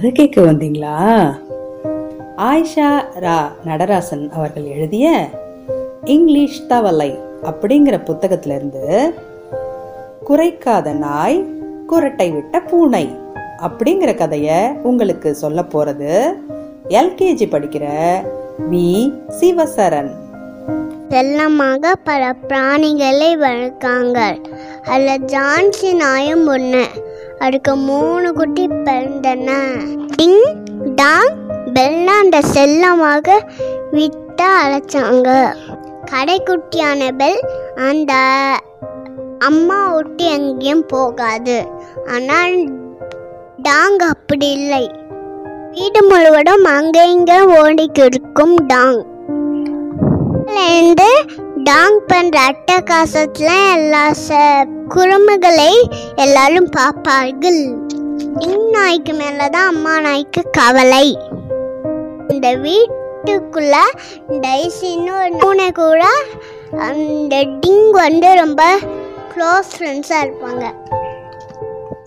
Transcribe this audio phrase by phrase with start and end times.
[0.00, 0.92] கதை கேட்க வந்தீங்களா?
[2.36, 2.86] ஆயிஷா
[3.20, 5.28] ரா நடராசன் அவர்கள் எழுதிய
[6.04, 9.12] இங்கிலீஷ் தவளை அப்படிங்கிற புத்தகத்திலிருந்து
[10.28, 11.38] குறைக்காத நாய்
[11.88, 13.14] குரட்டை விட்ட பூனை
[13.58, 16.32] அப்படிங்கிற கதைய உங்களுக்கு சொல்ல போறது
[16.88, 17.84] எல்கேஜி படிக்கிற
[18.70, 20.12] வி சிவசரன்
[21.08, 24.18] செல்லமாக பல பிராணிகளை வளர்க்காங்க.
[24.84, 26.84] அல்ல ஜான்சி நாயும் ஒன்று
[27.44, 29.50] அதுக்கு மூணு குட்டி பிறந்தன.
[30.16, 30.42] டிங்
[30.94, 31.30] டாங்
[31.74, 33.28] பெல்லா அந்த செல்லமாக
[33.90, 35.28] விட்டு அழைச்சாங்க.
[36.10, 37.40] கடைக்குட்டியான பெல்
[37.88, 38.12] அந்த
[39.48, 41.56] அம்மா விட்டு எங்கேயும் போகாது.
[42.14, 42.56] ஆனால்
[43.68, 44.84] டாங் அப்படி இல்லை.
[45.70, 49.00] வீடு முழுவதும் அங்கே இங்கே ஓடிக்கிருக்கும் டாங்.
[51.70, 57.78] டாங் பண்ற அட்டகாசத்துல எல்லா ச- குறும்புகளை எல்லாரும் பார்ப்பார்கள்.
[58.38, 61.18] டிங் நாய்க்கு மேலதான் அம்மா நாய்க்கு கவலை.
[62.28, 63.74] இந்த வீட்டுக்குள்ள
[64.28, 66.04] டைசின்னு ஒரு பூனை கூட
[66.78, 68.78] அந்த டிங் வந்து ரொம்ப
[69.36, 70.70] க்ளோஸ் ஃப்ரெண்ட்ஸாக இருப்பாங்க.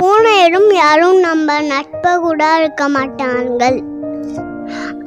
[0.00, 3.82] பூனையிடம் யாரும் நம்ம நட்பை கூட இருக்க மாட்டார்கள்.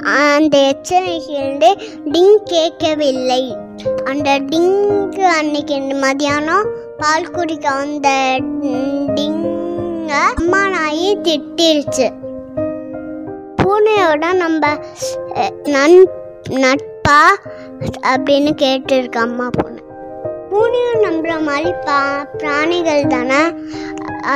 [0.02, 1.70] அந்த எச்சரிக்கையிலிருந்து
[2.04, 3.56] டிங் கேட்கவில்லை.
[4.04, 6.68] அந்த டிங்கு அன்னைக்கு மதியானம்
[6.98, 8.08] பால் குடிக்க வந்த
[9.14, 12.12] டிங்க அம்மா நாயி திட்டிருச்சு.
[13.56, 14.68] பூனையோட நம்ம
[15.64, 16.10] நன்
[16.50, 17.20] நட்பா?
[18.02, 19.82] அப்படின்னு கேட்டிருக்க அம்மா பூனை.
[20.50, 23.42] பூனையும் நம்புற மாதிரி பா பிராணிகள் தானே?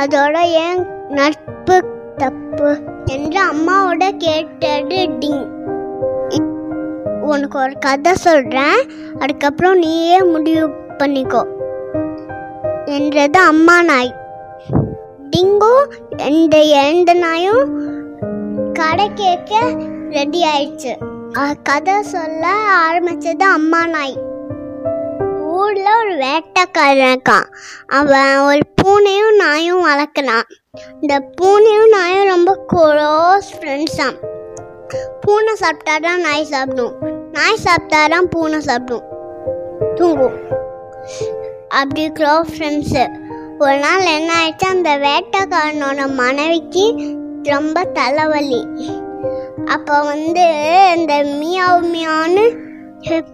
[0.03, 1.83] அதோட ஏன் நட்பு
[2.17, 2.77] தப்பு?
[3.07, 5.55] என்று அம்மாவோட கேட்டது டிங்
[7.21, 11.43] உனக்கு ஒரு கதை சொல்கிறேன் அதுக்கப்புறம் நீயே முடிவு பண்ணிக்கோ.
[12.85, 14.15] என்றது அம்மா நாய்.
[15.31, 15.73] டிங்கு
[16.27, 17.65] இந்த இரண்டு நாயும்
[18.73, 19.75] கடை கேட்க
[20.09, 20.93] ரெடி ஆயிடுச்சு.
[21.63, 22.47] கதை சொல்ல
[22.89, 24.17] ஆரம்பிச்சது அம்மா நாய்.
[25.39, 27.47] ஊரில் ஒரு வேட்டைக்காரன் இருக்கான்.
[27.87, 30.47] அவன் ஒரு பூனையும் நாயும் வளர்க்குறான்.
[31.01, 34.17] இந்த பூனையும் நாயும் ரொம்ப க்ளோஸ் ஃப்ரெண்ட்ஸாம்
[35.21, 36.93] பூனை சாப்பிட்டாதான் நாய் சாப்பிடும்.
[37.31, 39.03] நாய் சாப்பிட்டாதான் பூனை சாப்பிடும்.
[39.95, 40.37] தூங்கும்.
[41.69, 43.03] அப்படி க்ளோஸ் ஃப்ரெண்ட்ஸு
[43.59, 44.65] ஒரு நாள் என்ன ஆயிடுச்சு?
[44.65, 46.85] அந்த வேட்டைக்காரனோட மனைவிக்கு
[47.43, 48.65] ரொம்ப தலைவலி.
[49.65, 50.45] அப்போ வந்து
[50.97, 52.65] இந்த மியாவு மியான்னு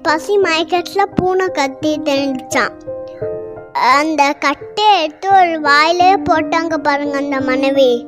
[0.01, 2.73] பசி மயக்கத்தில் பூனை கத்தி தெரிஞ்சான்
[3.73, 8.07] அந்த கட்டை எடுத்து ஒரு வாயிலே போட்டாங்க பாருங்க அந்த மனைவி.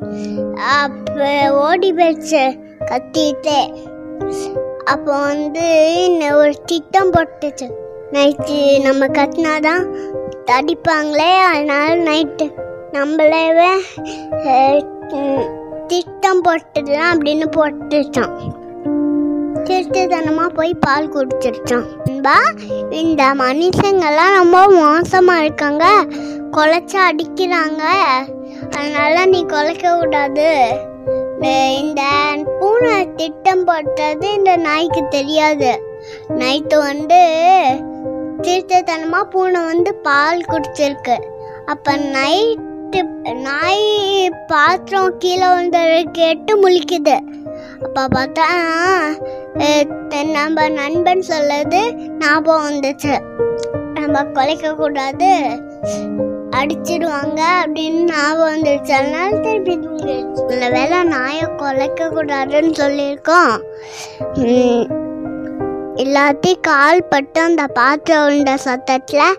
[0.55, 2.43] அப்போ ஓடி போயிடுச்சு
[2.91, 3.57] கத்திட்டு.
[4.85, 5.65] அப்போ வந்து
[6.05, 7.67] இன்னும் ஒரு திட்டம் போட்டுச்சு.
[8.11, 9.85] நைட்டு நம்ம கட்டினாதான்
[10.51, 12.45] தடிப்பாங்களே அதனால நைட்டு
[12.91, 13.71] நம்மளவே
[15.87, 18.35] திட்டம் போட்டுடலாம் அப்படின்னு போட்டுச்சான்
[19.63, 21.87] திருட்டுத்தனமாக போய் பால் குடிச்சிருச்சான்
[22.25, 22.39] பாபா
[22.89, 26.05] இந்த மனுஷங்கெல்லாம் ரொம்ப மோசமாக இருக்காங்க.
[26.51, 27.83] குலைச்சா அடிக்கிறாங்க.
[28.75, 30.77] அதனால நீ குலைக்க கூடாது.
[31.77, 35.97] இந்த- பூனை திட்டம் போட்டது இந்த நாய்க்கு தெரியாது.
[36.29, 37.43] நைட்டு வந்து
[38.41, 41.23] திருட்டுத்தனமாக பூனை வந்து பால் குடிச்சிருக்கு.
[41.65, 47.19] அப்போ நைட்டு நாய் பாத்திரம் கீழே வந்து கேட்டு முழிக்குது.
[47.83, 48.45] அப்போ பார்த்தா
[50.31, 51.81] நம்ம நண்பன் சொல்லது
[52.19, 53.13] ஞாபகம் வந்துச்சு.
[53.93, 55.29] நம்ம குலைக்க கூடாது
[56.51, 63.53] அடிச்சிடுவாங்க அப்படின்னு ஞாபகம் வந்துருச்சு அதனால திருப்பி தூங்கிடுச்சு நல்ல வேலை நாயை குலைக்க கூடாதுன்னு சொல்லியிருக்கோம்.
[65.95, 69.37] எல்லாத்தையும் கால் பட்டு அந்த பாத்திரம் உண்ட சத்தத்தில்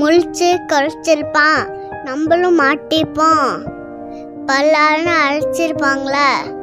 [0.00, 1.62] முழிச்சு குறைச்சிருப்பான்.
[2.04, 3.54] நம்மளும் மாட்டிப்போம்.
[4.46, 6.62] பல்லாருன்னு அழைச்சிருப்பாங்களே.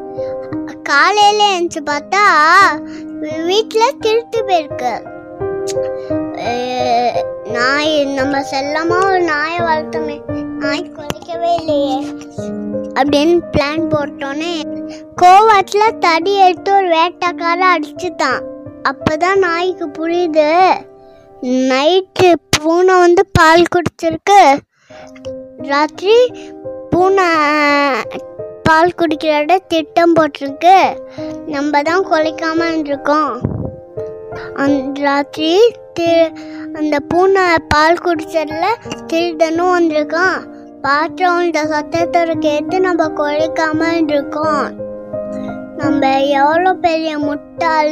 [0.84, 2.26] காலையில எழுந்து பார்த்தா
[3.46, 4.94] வீட்டில் திருட்டு போயிருக்கு.
[7.52, 10.18] நாய் நம்ம செல்லமா ஒரு நாயை வளர்த்தோமே
[10.64, 11.98] நாய் குறைக்கவே இல்லையே.
[13.00, 14.56] அப்படின்னு பிளான் போட்டோன்னே
[15.22, 18.42] கோவத்தில் தடி எடுத்து ஒரு வேட்டைக்கார அடிச்சுட்டான்.
[18.90, 20.52] அப்பதான் நாய்க்கு புரியுது.
[21.72, 24.42] நைட்டு பூனை வந்து பால் குடிச்சிருக்கு.
[25.58, 26.18] ராத்திரி
[26.90, 27.30] பூனை
[28.72, 30.98] பால் குடிக்கிறத திட்டம் போட்டிருக்கு.
[31.48, 33.40] நம்ம தான் குலைக்காம இருக்கோம்
[34.56, 36.36] அந்த ராத்திரி தி-
[36.74, 38.76] அந்த பூனை பால் குடிச்சதில்
[39.08, 40.44] திருடனும் வந்திருக்கான்.
[40.82, 44.72] பாத்திரம் இந்த சத்தத்தோட கேட்டு நம்ம குலைக்காம இருக்கோம்
[45.78, 47.92] நம்ம எவ்வளோ பெரிய முட்டாள்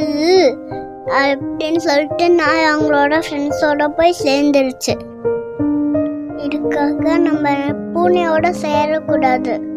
[1.06, 5.00] அப்படின்னு சொல்லிட்டு நான் அவங்களோட ஃப்ரெண்ட்ஸோட போய் சேர்ந்துருச்சு.
[6.36, 7.50] இதுக்காக நம்ம
[7.94, 9.69] பூனையோட சேரக்கூடாது.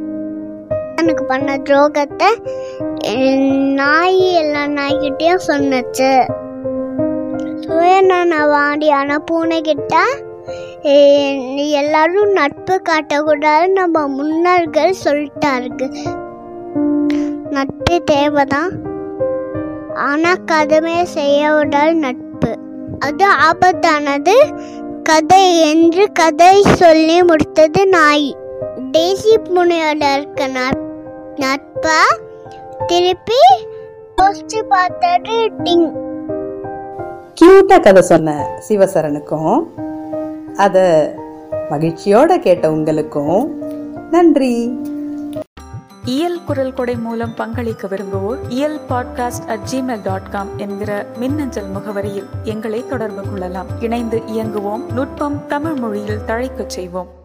[1.01, 2.30] எனக்கு பண்ண துரோகத்தை
[3.80, 6.12] நாய் எல்லா நாய்கிட்டயும் சொன்னுச்சு.
[7.63, 9.95] சுயநலவாடியான பூனைகிட்ட
[11.80, 15.88] எல்லாரும் நட்பு காட்டக்கூடாது நம்ம முன்னோர்கள் சொல்லிட்டாருக்கு.
[17.50, 18.74] நட்பு தேவைதான்
[20.07, 22.51] ஆனால் கதமே செய்ய விடாது நட்பு.
[23.00, 24.36] அது ஆபத்தானது?
[25.10, 28.30] கதை என்று கதை சொல்லி முடித்தது நாய்.
[28.98, 30.81] டேசி புனையோட இருக்க நட்-
[31.36, 31.92] நட்பை?
[32.88, 33.34] திருப்பி
[34.18, 35.31] யோசிச்சு பார்த்தது
[35.63, 35.92] டிங்
[37.34, 39.63] கியூட்டா கதை சொன்ன சிவசரனுக்கும்
[40.56, 41.10] அத
[41.69, 43.62] மகிழ்ச்சியோட கேட்ட உங்களுக்கும்
[44.12, 44.80] நன்றி.
[46.06, 52.28] இயல் குரல் கொடை மூலம் பங்களிக்க விரும்புவோர் Iyal podcast at Gmail dot com என்கிற மின்னஞ்சல் முகவரியில்
[52.44, 53.68] எங்களை தொடர்பு கொள்ளலாம்.
[53.80, 57.22] இணைந்து இயங்குவோம் நுட்பம் தமிழ் மொழியில் தழைக்கச் செய்வோம்.